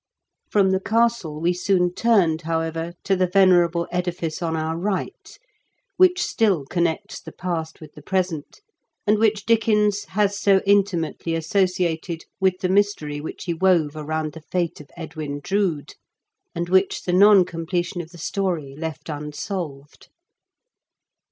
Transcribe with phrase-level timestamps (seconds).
[0.49, 5.37] From the castle we soon turned, however, to the venerable edifice on our right,
[5.95, 8.61] which still connects the past with the present,
[9.05, 14.41] and which Dickens has so intimately associated with the mystery which he wove around the
[14.41, 15.93] fate of Edwin Drood,
[16.55, 20.07] and which the non completion of the story left unsolved.